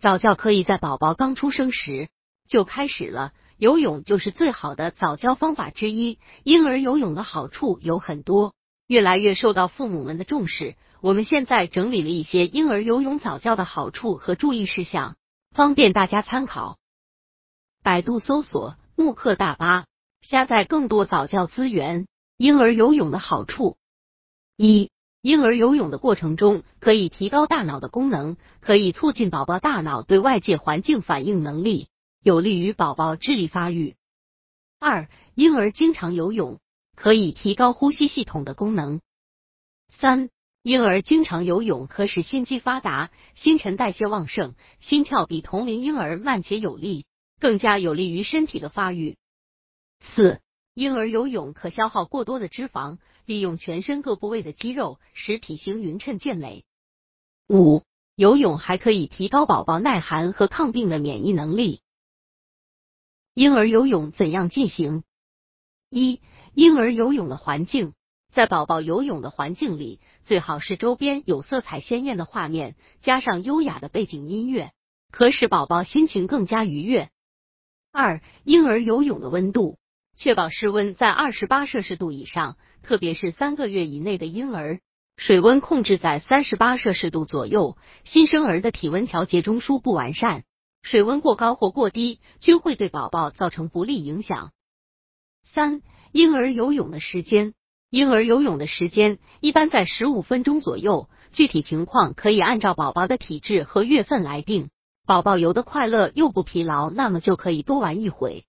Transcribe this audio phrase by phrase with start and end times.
[0.00, 2.08] 早教可以在宝宝刚出生时
[2.48, 6.18] 就开始了，游泳就是最好的早教方法之一。
[6.44, 8.54] 婴儿游泳的好处有很多，
[8.86, 10.76] 越来越受到父母们的重视。
[11.00, 15.16] 我们现在整理了一些婴儿游泳早教的好处和注意事项，
[15.52, 16.78] 方便大家参考。
[17.82, 19.86] 百度搜索“慕课大巴”，
[20.22, 22.06] 下载更多早教资源。
[22.36, 23.76] 婴儿游泳的好处：
[24.56, 24.90] 一。
[25.28, 31.88] 婴儿游泳的过程中，可以提高大脑的功能，可以促进宝宝大脑对外界环境反应能力，
[32.22, 33.94] 有利于宝宝智力发育。
[34.78, 36.60] 二、婴儿经常游泳
[36.96, 39.02] 可以提高呼吸系统的功能。
[39.90, 40.30] 三、
[40.62, 47.04] 婴儿经常游泳可使心肌发达，新陈代谢旺盛，心跳比同龄婴儿慢且有力，
[47.38, 49.18] 更加有利于身体的发育。
[50.00, 50.40] 四。
[50.78, 56.64] 婴儿游泳可消耗过多的脂肪，利用全身各部位的肌肉，使体型匀称健美。
[57.48, 57.82] 五、
[58.14, 61.80] 游泳还可以提高宝宝耐寒和抗病的免疫能力。
[63.34, 65.02] 婴儿游泳怎样进行？
[65.90, 66.20] 一、
[66.54, 67.94] 婴儿游泳的环境，
[68.32, 74.70] 在宝宝游泳的环境里，最好是周边有色彩鲜艳的画面，加上优雅的背景音乐，
[75.10, 77.10] 可使宝宝心情更加愉悦。
[77.90, 79.76] 二、婴儿游泳的温度。
[80.20, 84.80] 确保室温在二十八摄氏度以上，特别是三个月以内的婴儿，
[85.16, 87.78] 水温控制在三十八摄氏度左右。
[88.02, 90.42] 新生儿的体温调节中枢不完善，
[90.82, 94.50] 水温过高或过低均会对宝宝造成不利影响。
[95.44, 97.54] 三、婴儿游泳的时间，
[97.88, 104.68] 婴儿游泳的时间一般在十五分钟左右，具体情况可以按照宝宝的体质和月份来定。
[105.06, 108.44] 宝宝游得快乐又不疲劳，那么就可以多玩一会。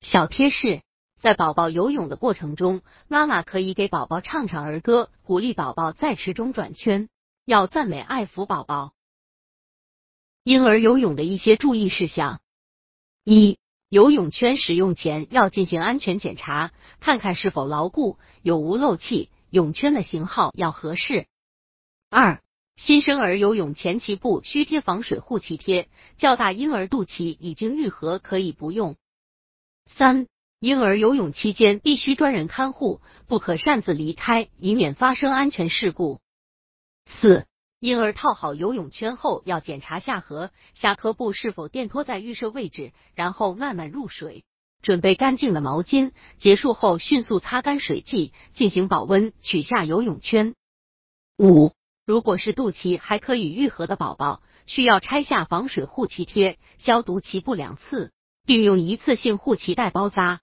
[0.00, 0.80] 小贴士：
[1.20, 7.10] 在宝宝游泳的过程中，妈妈可以给宝宝唱唱儿歌，鼓励宝宝在池中转圈，
[7.44, 8.94] 要赞美爱抚宝宝。
[10.42, 12.40] 婴儿游泳的一些注意事项：
[13.24, 13.58] 一、
[13.90, 21.26] 游泳圈使用前要进行安全检查，看看是否牢固，有无漏气，泳圈的型号要合适。
[22.08, 22.40] 二、
[22.74, 28.96] 新生儿游泳前脐部需贴防水护脐贴，较大婴儿肚脐已经愈合，可以不用。
[29.96, 30.28] 三、
[30.60, 36.20] 婴儿游泳期间必须专人看护，不可擅自离开，以免发生安全事故。
[37.06, 37.44] 四、
[37.80, 44.44] 婴儿套好游泳圈后，要检查下颌、下颌部是否垫托在预设位置，然后慢慢入水，
[44.80, 50.54] 准备干净的毛巾，结束后迅速擦干水迹，进行保温，取下游泳圈。
[51.36, 51.72] 五、
[52.06, 58.12] 如果是肚脐还可以愈合的宝宝，需要拆下防水护脐贴，消毒脐部两次。
[58.50, 60.40] 并用一次性护脐带包扎。